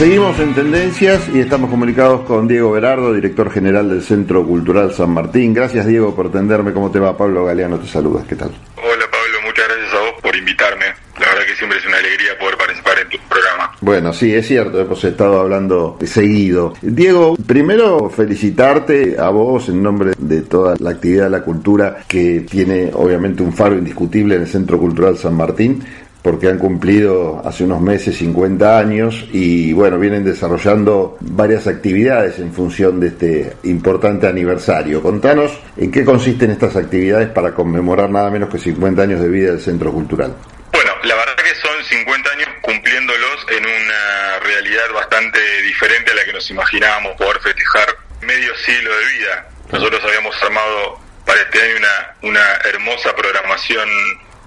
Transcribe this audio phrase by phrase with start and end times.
[0.00, 5.10] Seguimos en Tendencias y estamos comunicados con Diego Berardo, director general del Centro Cultural San
[5.10, 5.52] Martín.
[5.52, 6.72] Gracias Diego por atenderme.
[6.72, 7.14] ¿Cómo te va?
[7.18, 8.26] Pablo Galeano te saludas.
[8.26, 8.48] ¿Qué tal?
[8.76, 10.86] Hola Pablo, muchas gracias a vos por invitarme.
[11.18, 13.72] La verdad que siempre es una alegría poder participar en tu programa.
[13.82, 16.72] Bueno, sí, es cierto, hemos estado hablando seguido.
[16.80, 22.46] Diego, primero felicitarte a vos en nombre de toda la actividad de la cultura que
[22.50, 25.84] tiene obviamente un faro indiscutible en el Centro Cultural San Martín
[26.22, 32.52] porque han cumplido hace unos meses 50 años y bueno, vienen desarrollando varias actividades en
[32.52, 35.02] función de este importante aniversario.
[35.02, 39.52] Contanos en qué consisten estas actividades para conmemorar nada menos que 50 años de vida
[39.52, 40.34] del Centro Cultural.
[40.72, 46.24] Bueno, la verdad que son 50 años cumpliéndolos en una realidad bastante diferente a la
[46.24, 49.48] que nos imaginábamos poder festejar medio siglo de vida.
[49.72, 53.88] Nosotros habíamos armado para este año una, una hermosa programación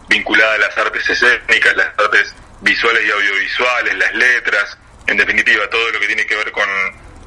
[0.08, 5.92] vinculada a las artes escénicas, las artes visuales y audiovisuales, las letras, en definitiva todo
[5.92, 6.68] lo que tiene que ver con,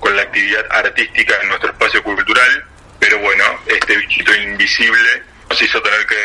[0.01, 2.65] con la actividad artística en nuestro espacio cultural,
[2.99, 6.17] pero bueno, este bichito invisible nos hizo tener que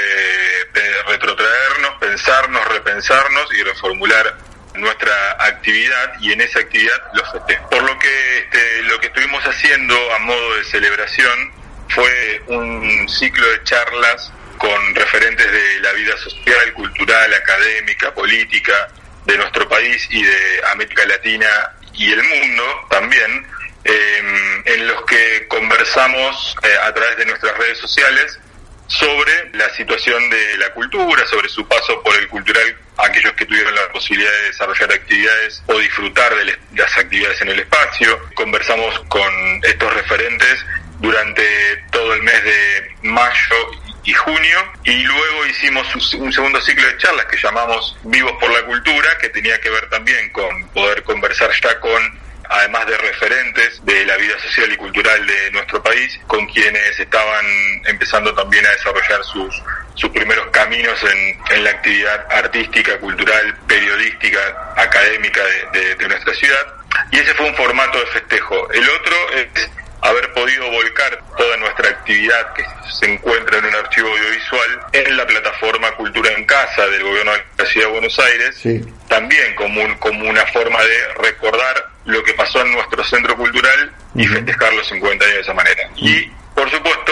[1.08, 4.38] retrotraernos, pensarnos, repensarnos y reformular
[4.76, 7.68] nuestra actividad y en esa actividad los festejos.
[7.70, 11.52] Por lo que este, lo que estuvimos haciendo a modo de celebración
[11.90, 18.90] fue un ciclo de charlas con referentes de la vida social, cultural, académica, política
[19.26, 21.48] de nuestro país y de América Latina
[21.95, 23.48] y el mundo también,
[23.84, 28.38] em, en los que conversamos eh, a través de nuestras redes sociales
[28.86, 33.73] sobre la situación de la cultura, sobre su paso por el cultural, aquellos que tuvieron
[33.73, 38.30] la posibilidad de desarrollar actividades o disfrutar de las actividades en el espacio.
[38.36, 40.64] Conversamos con estos referentes
[41.00, 46.98] durante todo el mes de mayo y junio y luego hicimos un segundo ciclo de
[46.98, 51.52] charlas que llamamos Vivos por la Cultura que tenía que ver también con poder conversar
[51.62, 56.45] ya con además de referentes de la vida social y cultural de nuestro país, con
[56.48, 57.45] quienes estaban
[57.86, 59.64] empezando también a desarrollar sus,
[59.95, 65.42] sus primeros caminos en, en la actividad artística, cultural, periodística, académica
[65.72, 66.67] de, de nuestra ciudad.
[67.11, 68.70] Y ese fue un formato de festejo.
[68.73, 69.70] El otro es
[70.02, 75.26] haber podido volcar toda nuestra actividad que se encuentra en un archivo audiovisual en la
[75.26, 78.61] plataforma Cultura en Casa del Gobierno de la Ciudad de Buenos Aires,
[79.08, 84.26] también como, como una forma de recordar lo que pasó en nuestro centro cultural y
[84.26, 85.90] festejar los 50 años de esa manera.
[85.95, 86.26] Y,
[86.56, 87.11] por supuesto,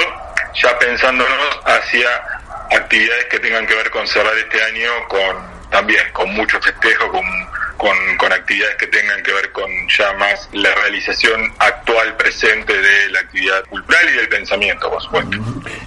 [0.56, 2.10] ya pensándonos hacia
[2.72, 7.24] actividades que tengan que ver con cerrar este año con también con mucho festejo, con
[7.80, 9.66] con, actividades que tengan que ver con
[9.98, 15.38] ya más la realización actual, presente de la actividad cultural y del pensamiento, por supuesto.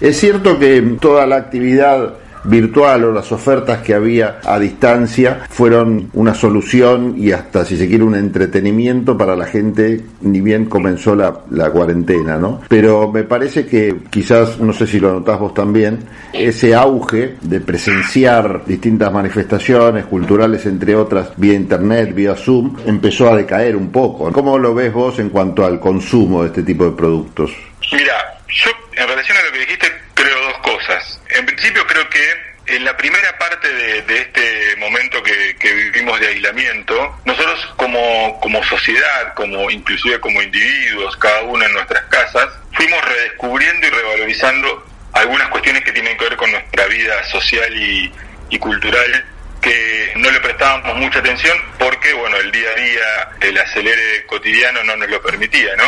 [0.00, 2.14] Es cierto que toda la actividad
[2.44, 7.88] virtual o las ofertas que había a distancia fueron una solución y hasta, si se
[7.88, 12.62] quiere, un entretenimiento para la gente, ni bien comenzó la, la cuarentena, ¿no?
[12.68, 16.00] Pero me parece que quizás, no sé si lo notás vos también,
[16.32, 23.36] ese auge de presenciar distintas manifestaciones culturales, entre otras, vía internet, vía Zoom, empezó a
[23.36, 24.30] decaer un poco.
[24.32, 27.52] ¿Cómo lo ves vos en cuanto al consumo de este tipo de productos?
[27.92, 28.14] Mira,
[28.48, 31.20] yo en relación a lo que dijiste creo dos cosas.
[31.38, 37.18] En principio creo que en la primera parte de, este momento que, vivimos de aislamiento,
[37.24, 43.90] nosotros como, sociedad, como inclusive como individuos, cada uno en nuestras casas, fuimos redescubriendo y
[43.90, 49.24] revalorizando algunas cuestiones que tienen que ver con nuestra vida social y cultural
[49.62, 54.82] que no le prestábamos mucha atención porque, bueno, el día a día, el acelere cotidiano
[54.82, 55.84] no nos lo permitía, ¿no?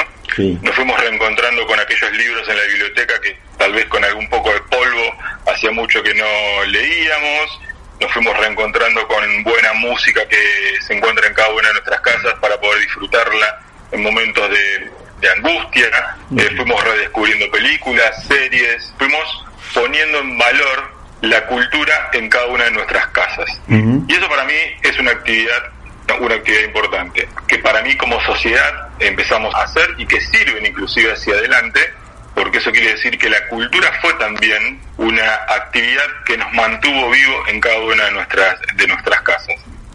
[0.63, 4.53] Nos fuimos reencontrando con aquellos libros en la biblioteca que tal vez con algún poco
[4.53, 7.61] de polvo hacía mucho que no leíamos,
[8.01, 12.35] nos fuimos reencontrando con buena música que se encuentra en cada una de nuestras casas
[12.41, 13.61] para poder disfrutarla
[13.93, 14.91] en momentos de,
[15.37, 15.89] angustia,
[16.37, 22.71] eh, fuimos redescubriendo películas, series, fuimos poniendo en valor la cultura en cada una de
[22.73, 23.49] nuestras casas.
[23.69, 25.75] Y eso para mí es una actividad
[26.21, 31.13] una actividad importante, que para mí como sociedad empezamos a hacer y que sirven inclusive
[31.13, 31.81] hacia adelante,
[32.35, 37.45] porque eso quiere decir que la cultura fue también una actividad que nos mantuvo vivo
[37.49, 39.55] en cada una de nuestras, de nuestras casas.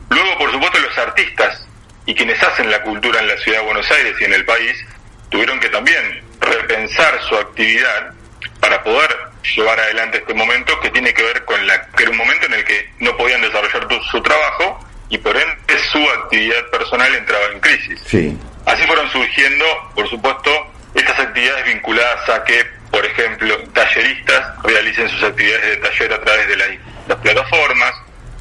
[0.10, 1.68] Luego, por supuesto, los artistas
[2.06, 4.86] y quienes hacen la cultura en la ciudad de Buenos Aires y en el país
[5.30, 8.14] tuvieron que también repensar su actividad
[8.60, 9.16] para poder
[9.56, 12.54] llevar adelante este momento que tiene que ver con la que era un momento en
[12.54, 17.60] el que no podían desarrollar su trabajo y por ende su actividad personal entraba en
[17.60, 18.00] crisis.
[18.06, 18.38] Sí.
[18.66, 19.66] Así fueron surgiendo,
[19.96, 20.52] por supuesto,
[20.94, 26.48] estas actividades vinculadas a que, por ejemplo, talleristas realicen sus actividades de taller a través
[26.48, 26.70] de las,
[27.18, 27.94] plataformas,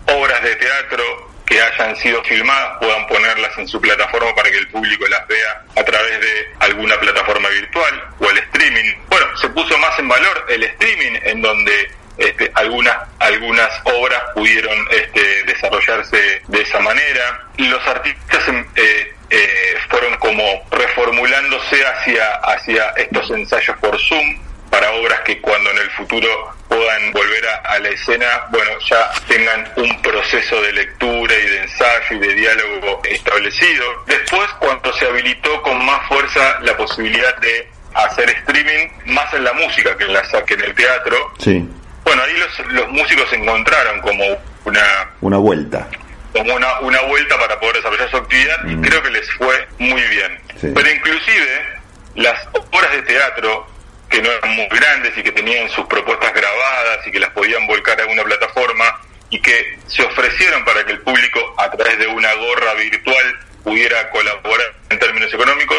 [0.06, 4.58] obras de teatro que que hayan sido filmadas puedan ponerlas en su plataforma para que
[4.58, 8.92] el público las vea a través de alguna plataforma virtual o el streaming.
[9.08, 14.76] Bueno, se puso más en valor el streaming en donde este, algunas algunas obras pudieron
[14.90, 17.46] este, desarrollarse de esa manera.
[17.56, 18.42] Los artistas
[18.74, 25.70] eh, eh, fueron como reformulándose hacia, hacia estos ensayos por Zoom para obras que cuando
[25.70, 26.28] en el futuro
[26.68, 32.16] puedan volver a, la escena, bueno, ya tengan un proceso de lectura y de ensayo
[32.16, 34.04] y de diálogo establecido.
[34.06, 37.68] Después, cuando se habilitó con más fuerza la posibilidad de
[38.04, 41.68] hacer streaming, más en la música que en, la, que en el teatro, sí.
[42.04, 44.24] bueno, ahí los, los músicos encontraron como
[44.64, 45.10] una...
[45.20, 45.88] Una vuelta
[46.32, 48.82] como una, una vuelta para poder desarrollar su actividad y mm.
[48.82, 50.38] creo que les fue muy bien.
[50.60, 51.78] Pero inclusive
[52.16, 53.66] las obras de teatro
[54.08, 57.66] que no eran muy grandes y que tenían sus propuestas grabadas y que las podían
[57.66, 58.84] volcar a una plataforma
[59.30, 64.10] y que se ofrecieron para que el público a través de una gorra virtual pudiera
[64.10, 65.78] colaborar en términos económicos.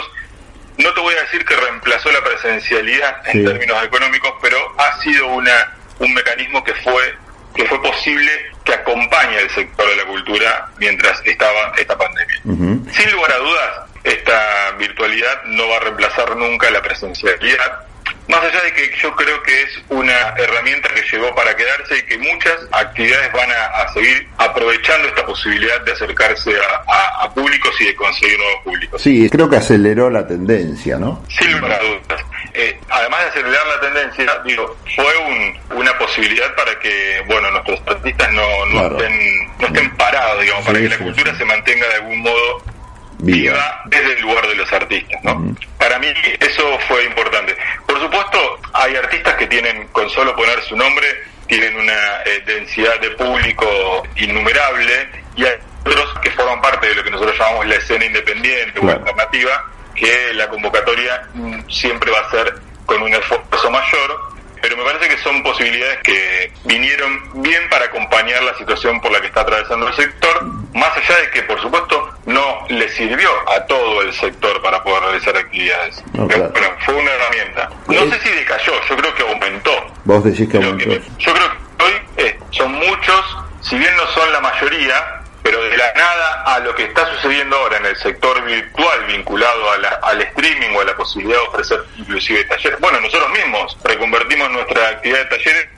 [1.32, 6.74] Decir que reemplazó la presencialidad en términos económicos, pero ha sido una un mecanismo que
[6.76, 7.16] fue
[7.56, 8.32] que fue posible
[8.64, 12.42] que acompañe al sector de la cultura mientras estaba esta pandemia.
[12.94, 17.88] Sin lugar a dudas, esta virtualidad no va a reemplazar nunca la presencialidad,
[18.30, 22.04] más allá de que yo creo que es una herramienta que llegó para quedarse y
[22.04, 26.54] que muchas actividades van a, seguir aprovechando esta posibilidad de acercarse
[26.88, 29.02] a, públicos y de conseguir nuevos públicos.
[29.02, 31.24] Sí, creo que aceleró la tendencia, ¿no?
[31.30, 32.26] Sin lugar a dudas.
[32.54, 38.32] Eh, además de acelerar la tendencia, digo, fue una posibilidad para que, bueno, nuestros artistas
[38.32, 42.22] no, no, estén, no estén parados, digamos, para que la cultura se mantenga de algún
[42.22, 42.64] modo
[43.20, 45.56] viva desde el lugar de los artistas, ¿no?
[45.78, 46.08] Para mí
[46.40, 47.56] eso fue importante.
[47.86, 51.08] Por supuesto, hay artistas que tienen, con solo poner su nombre,
[51.48, 55.56] tienen una eh, densidad de público innumerable y hay
[55.86, 60.34] otros que forman parte de lo que nosotros llamamos la escena independiente o alternativa, que
[60.34, 62.54] la convocatoria mm, siempre va a ser
[62.86, 64.30] con un esfuerzo mayor
[64.62, 69.22] pero me parece que son posibilidades que vinieron bien para acompañar la situación por la
[69.22, 70.44] que está atravesando el sector,
[70.74, 75.04] más allá de que, por supuesto, no le sirvió a todo el sector para poder
[75.04, 76.04] realizar actividades.
[76.14, 77.70] Pero, bueno, fue una herramienta.
[77.88, 79.72] No sé si decayó, yo creo que aumentó.
[80.06, 80.90] Vos decís que aumentó.
[81.20, 85.78] yo creo que hoy eh, son muchos, si bien no son la mayoría, pero de
[85.78, 89.72] la nada a lo que está sucediendo ahora en el sector virtual vinculado
[90.02, 92.80] al streaming o a la posibilidad de ofrecer inclusive talleres.
[92.80, 95.70] Bueno, nosotros mismos reconvertimos nuestra actividad de talleres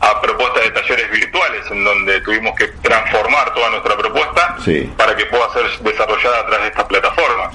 [0.00, 4.56] a propuestas de talleres virtuales, en donde tuvimos que transformar toda nuestra propuesta
[4.96, 7.50] para que pueda ser desarrollada a través de esta plataforma.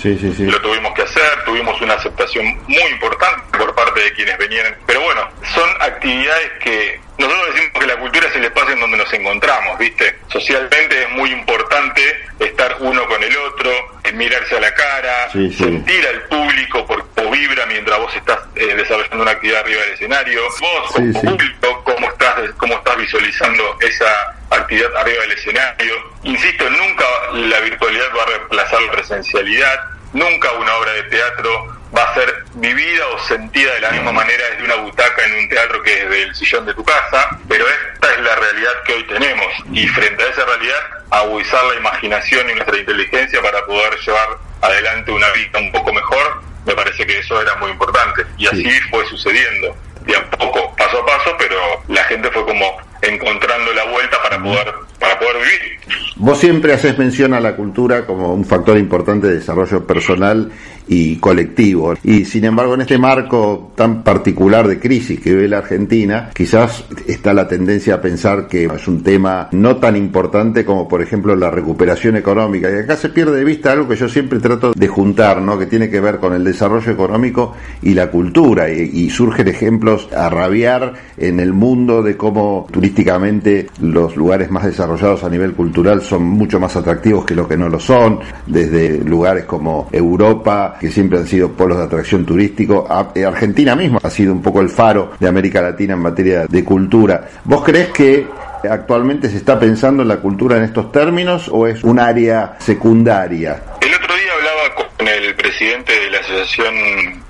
[0.52, 4.76] Lo tuvimos que hacer, tuvimos una aceptación muy importante por parte de quienes venían.
[4.86, 8.98] Pero bueno, son actividades que nosotros decimos que la cultura es el espacio en donde
[8.98, 10.16] nos encontramos, ¿viste?
[10.32, 12.02] Socialmente es muy importante
[12.40, 13.72] estar uno con el otro,
[14.14, 19.22] mirarse a la cara, sentir al público por cómo vibra mientras vos estás eh, desarrollando
[19.22, 20.42] una actividad arriba del escenario.
[20.60, 25.96] Vos, como público, cómo estás, cómo estás visualizando esa actividad arriba del escenario.
[26.24, 29.80] Insisto, nunca la virtualidad va a reemplazar la presencialidad,
[30.14, 34.44] nunca una obra de teatro va a ser vivida o sentida de la misma manera
[34.52, 38.14] desde una butaca en un teatro que desde el sillón de tu casa, pero esta
[38.14, 39.48] es la realidad que hoy tenemos.
[39.72, 40.80] Y frente a esa realidad
[41.12, 46.42] agudizar la imaginación y nuestra inteligencia para poder llevar adelante una vida un poco mejor,
[46.66, 48.26] me parece que eso era muy importante.
[48.38, 52.78] Y así fue sucediendo, de a poco, paso a paso, pero la gente fue como
[53.02, 55.79] encontrando la vuelta para poder para poder vivir.
[56.20, 60.52] Vos siempre haces mención a la cultura como un factor importante de desarrollo personal
[60.90, 61.94] y colectivo.
[62.04, 66.84] Y sin embargo, en este marco tan particular de crisis que vive la Argentina, quizás
[67.08, 71.38] está la tendencia a pensar que es un tema no tan importante como, por ejemplo,
[71.38, 72.70] la recuperación económica.
[72.70, 75.58] Y acá se pierde de vista algo que yo siempre trato de juntar, ¿no?
[75.58, 78.70] Que tiene que ver con el desarrollo económico y la cultura.
[78.70, 85.24] Y, surgen ejemplos a rabiar en el mundo de cómo turísticamente los lugares más desarrollados
[85.24, 89.46] a nivel cultural son mucho más atractivos que los que no lo son, desde lugares
[89.46, 92.88] como Europa, que siempre han sido polos de atracción turístico.
[93.14, 96.64] Eh, Argentina misma ha sido un poco el faro de América Latina en materia de
[96.64, 97.30] cultura.
[97.44, 98.28] ¿Vos crees que
[98.70, 103.62] actualmente se está pensando en la cultura en estos términos o es un área secundaria?
[103.80, 106.74] El otro día hablaba con el presidente de la Asociación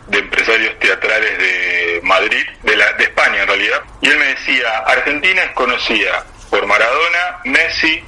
[0.08, 4.68] de Empresarios Teatrales de Madrid, de, la, de España en realidad, y él me decía,
[4.88, 8.02] Argentina es conocida por Maradona, Messi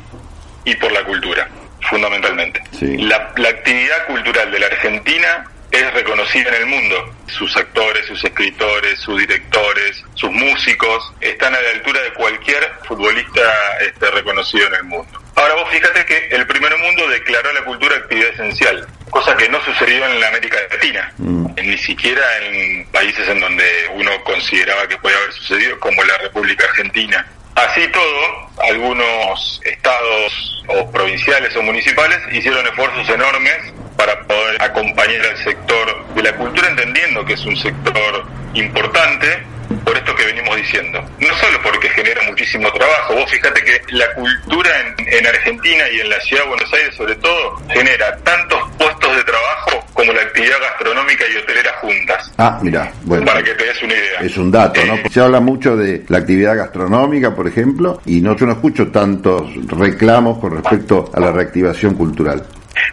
[0.65, 1.47] y por la cultura
[1.89, 2.61] fundamentalmente.
[2.79, 3.17] La,
[3.49, 7.15] actividad cultural de la Argentina es reconocida en el mundo.
[7.27, 13.41] Sus actores, sus escritores, sus directores, sus músicos están a la altura de cualquier futbolista
[13.81, 15.21] este, reconocido en el mundo.
[15.35, 19.49] Ahora Ahora vos fíjate que el primer mundo declaró la cultura actividad esencial, cosa que
[19.49, 21.45] no sucedió en la América Latina, mm.
[21.55, 23.65] ni siquiera en países en donde
[23.95, 27.25] uno consideraba que podía haber sucedido, como la República Argentina.
[27.67, 33.55] Así todo, algunos estados o provinciales o municipales hicieron esfuerzos enormes
[33.95, 38.25] para poder acompañar al sector de la cultura, entendiendo que es un sector
[38.55, 39.43] importante
[39.85, 41.07] por esto que venimos diciendo.
[41.19, 46.09] No solo porque genera muchísimo trabajo, vos fíjate que la cultura en, Argentina y en
[46.09, 49.70] la ciudad de Buenos Aires sobre todo genera tantos puestos de trabajo
[50.01, 52.31] como la actividad gastronómica y hotelera juntas.
[52.37, 53.25] Ah, mira, bueno.
[53.25, 54.19] Para que te des una idea.
[54.21, 54.95] Es un dato, ¿no?
[54.95, 58.87] Eh, Se habla mucho de la actividad gastronómica, por ejemplo, y no, yo no escucho
[58.87, 62.43] tantos reclamos con respecto a la reactivación cultural.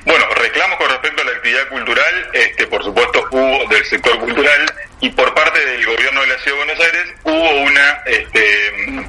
[0.05, 4.73] Bueno, reclamos con respecto a la actividad cultural, este, por supuesto, hubo del sector cultural
[5.01, 9.07] y por parte del gobierno de la Ciudad de Buenos Aires hubo una este,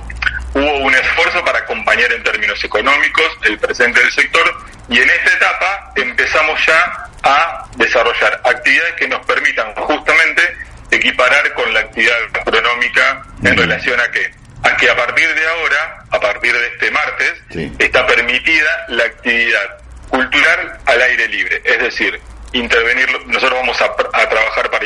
[0.53, 4.55] hubo un esfuerzo para acompañar en términos económicos el presente del sector
[4.89, 10.41] y en esta etapa empezamos ya a desarrollar actividades que nos permitan justamente
[10.89, 14.33] equiparar con la actividad gastronómica en relación a que
[14.63, 17.33] a que a partir de ahora, a partir de este martes,
[17.77, 19.77] está permitida la actividad
[20.09, 22.19] cultural al aire libre, es decir,
[22.51, 24.85] intervenir, nosotros vamos a, a trabajar para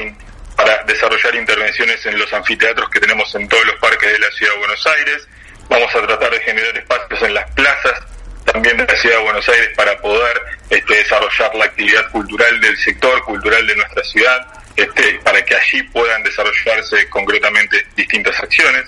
[0.56, 4.54] para desarrollar intervenciones en los anfiteatros que tenemos en todos los parques de la Ciudad
[4.54, 5.28] de Buenos Aires.
[5.70, 8.00] Vamos a tratar de generar espacios en las plazas
[8.46, 12.78] también de la Ciudad de Buenos Aires para poder este, desarrollar la actividad cultural del
[12.78, 18.84] sector cultural de nuestra ciudad, este, para que allí puedan desarrollarse concretamente distintas acciones.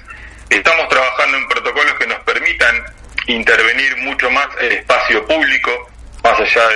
[0.50, 2.84] Estamos trabajando en protocolos que nos permitan
[3.28, 5.92] intervenir mucho más el espacio público,
[6.24, 6.68] más allá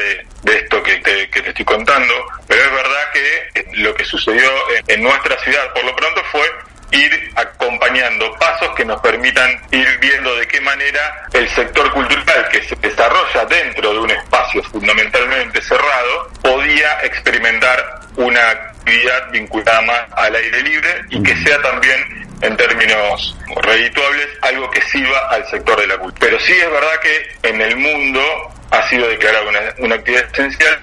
[0.43, 2.13] de, esto que te, estoy contando,
[2.47, 4.49] pero es verdad que lo que sucedió
[4.87, 6.49] en, nuestra ciudad por lo pronto fue
[6.91, 12.61] ir acompañando pasos que nos permitan ir viendo de qué manera el sector cultural que
[12.63, 20.35] se desarrolla dentro de un espacio fundamentalmente cerrado podía experimentar una actividad vinculada más al
[20.35, 25.87] aire libre y que sea también en términos redituables algo que sirva al sector de
[25.87, 26.19] la cultura.
[26.19, 28.21] Pero sí es verdad que en el mundo
[28.71, 30.79] ha sido declarada una, actividad esencial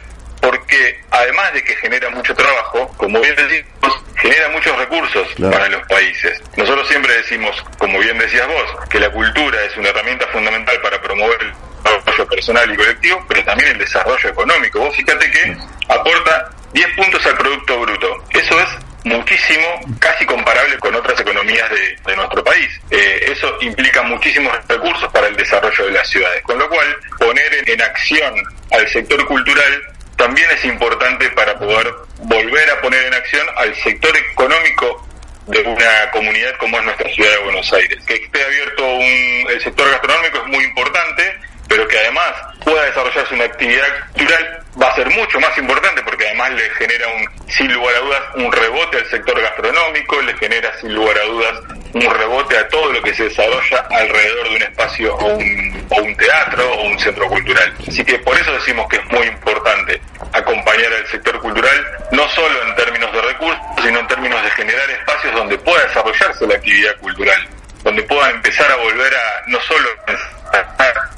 [0.47, 5.85] porque además de que genera mucho trabajo, como bien decimos, genera muchos recursos para los
[5.89, 6.41] países.
[6.57, 11.03] Nosotros siempre decimos, como bien decías vos, que la cultura es una herramienta fundamental para
[11.03, 14.79] promover el desarrollo personal y colectivo, pero también el desarrollo económico.
[14.79, 15.57] Vos fíjate que
[15.89, 18.25] aporta 10 puntos al Producto Bruto.
[18.31, 18.69] Eso es
[19.07, 19.67] muchísimo,
[19.99, 22.69] casi comparable con otras economías de, nuestro país.
[22.91, 27.69] Eh, eso implica muchísimos recursos para el desarrollo de las ciudades, con lo cual poner
[27.69, 28.35] en, acción
[28.73, 34.17] al sector cultural también es importante para poder volver a poner en acción al sector
[34.17, 35.07] económico
[35.47, 38.05] de una comunidad como es nuestra ciudad de Buenos Aires.
[38.05, 42.33] Que esté abierto un, el sector gastronómico es muy importante, pero que además
[42.65, 47.07] pueda desarrollarse una actividad cultural va a ser mucho más importante porque además le genera
[47.09, 51.25] un, sin lugar a dudas un rebote al sector gastronómico, le genera sin lugar a
[51.25, 51.61] dudas
[51.93, 56.03] un rebote a todo lo que se desarrolla alrededor de un espacio o un, o
[56.03, 57.75] un teatro o un centro cultural.
[57.87, 60.01] Así que por eso decimos que es muy importante
[60.33, 64.91] acompañar al sector cultural, no solo en términos de recursos, sino en términos de generar
[64.91, 67.49] espacios donde pueda desarrollarse la actividad cultural,
[67.83, 69.89] donde pueda empezar a volver a no solo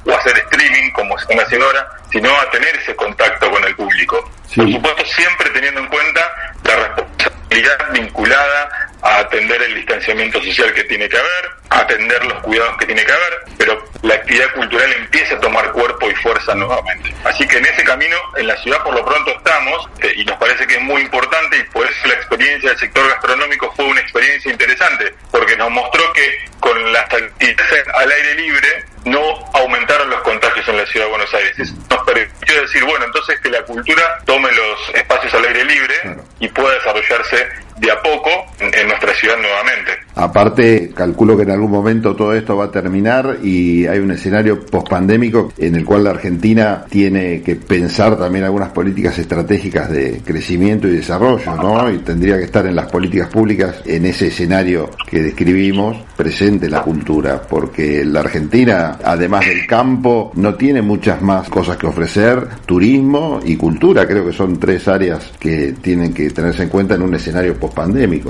[0.04, 3.74] o hacer streaming como se están haciendo ahora, sino a tener ese contacto con el
[3.76, 4.30] público.
[4.54, 6.20] Por supuesto, siempre teniendo en cuenta
[6.64, 12.42] la responsabilidad vinculada a atender el distanciamiento social que tiene que haber, a atender los
[12.42, 16.54] cuidados que tiene que haber, pero la actividad cultural empieza a tomar cuerpo y fuerza
[16.54, 17.14] nuevamente.
[17.24, 20.36] Así que en ese camino, en la ciudad por lo pronto estamos, eh, y nos
[20.38, 24.00] parece que es muy importante, y por eso la experiencia del sector gastronómico fue una
[24.00, 29.20] experiencia interesante, porque nos mostró que con las actividades al aire libre no
[29.54, 31.58] aumentaron los contagios en la ciudad de Buenos Aires.
[31.58, 35.94] Eso nos permitió decir, bueno, entonces que la cultura tome los espacios al aire libre
[36.40, 37.48] y pueda desarrollarse
[37.80, 38.30] de a poco
[38.60, 40.08] en nuestra ciudad nuevamente.
[40.18, 44.66] Aparte, calculo que en algún momento todo esto va a terminar y hay un escenario
[44.66, 50.88] pospandémico en el cual la Argentina tiene que pensar también algunas políticas estratégicas de crecimiento
[50.88, 51.88] y desarrollo, ¿no?
[51.92, 56.82] Y tendría que estar en las políticas públicas en ese escenario que describimos presente la
[56.82, 63.38] cultura, porque la Argentina, además del campo, no tiene muchas más cosas que ofrecer, turismo
[63.44, 67.14] y cultura, creo que son tres áreas que tienen que tenerse en cuenta en un
[67.14, 67.67] escenario pospandémico,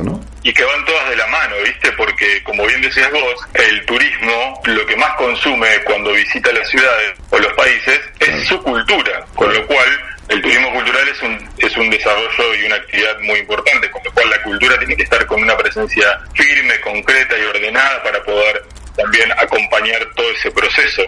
[0.03, 0.21] ¿no?
[0.43, 1.93] Y que van todas de la mano, ¿viste?
[1.93, 7.15] Porque, como bien decías vos, el turismo lo que más consume cuando visita las ciudades
[7.31, 9.89] o los países es su cultura, con lo cual
[10.29, 14.13] el turismo cultural es un, es un desarrollo y una actividad muy importante, con lo
[14.13, 18.63] cual la cultura tiene que estar con una presencia firme, concreta y ordenada para poder
[18.99, 21.03] también acompañar todo ese proceso.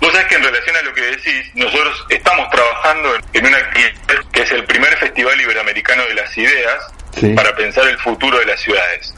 [0.00, 3.92] Vos sabés que en relación a lo que decís, nosotros estamos trabajando en una actividad
[4.32, 6.94] que es el primer Festival Iberoamericano de las Ideas,
[7.34, 9.14] para pensar el futuro de las ciudades.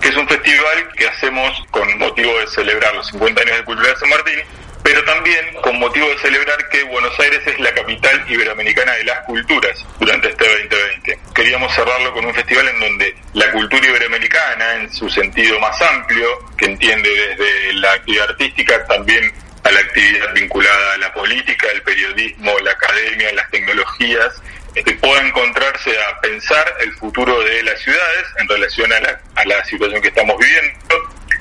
[0.00, 3.88] Que es un festival que hacemos con motivo de celebrar los 50 años de Cultura
[3.90, 4.38] de San Martín,
[4.82, 9.20] pero también con motivo de celebrar que Buenos Aires es la capital iberoamericana de las
[9.20, 11.18] culturas durante este 2020.
[11.34, 16.28] Queríamos cerrarlo con un festival en donde la cultura iberoamericana, en su sentido más amplio,
[16.56, 19.32] que entiende desde la actividad artística también
[19.64, 24.40] a la actividad vinculada a la política, el periodismo, la academia, las tecnologías,
[24.78, 30.00] este, pueda encontrarse a pensar el futuro de las ciudades en relación a la, situación
[30.00, 30.78] que estamos viviendo.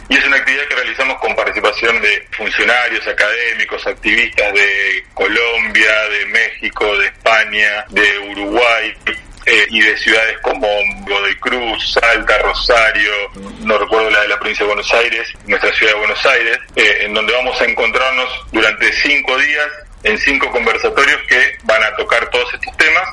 [0.09, 6.25] Y es una actividad que realizamos con participación de funcionarios, académicos, activistas de Colombia, de
[6.27, 8.95] México, de España, de Uruguay,
[9.45, 10.67] eh, y de ciudades como
[11.07, 13.13] Godoy Cruz, Salta, Rosario,
[13.61, 16.97] no recuerdo la de la provincia de Buenos Aires, nuestra ciudad de Buenos Aires, eh,
[17.01, 19.67] en donde vamos a encontrarnos durante cinco días
[20.03, 23.07] en cinco conversatorios que van a tocar todos estos temas,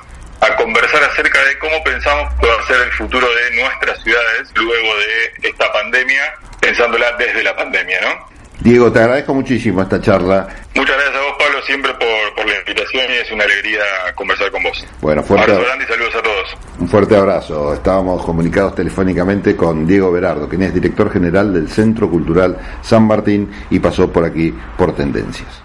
[0.45, 4.51] a conversar acerca de cómo pensamos que va a ser el futuro de nuestras ciudades
[4.55, 8.35] luego de esta pandemia, pensándola desde la pandemia, ¿no?
[8.61, 10.47] Diego, te agradezco muchísimo esta charla.
[10.75, 13.83] Muchas gracias a vos, Pablo, siempre por, por la invitación y es una alegría
[14.15, 14.87] conversar con vos.
[15.01, 16.57] Bueno, fuerte abrazo grande y saludos a todos.
[16.79, 17.75] Un fuerte abrazo.
[17.75, 23.51] Estábamos comunicados telefónicamente con Diego Berardo, quien es director general del Centro Cultural San Martín
[23.71, 25.63] y pasó por aquí por Tendencias.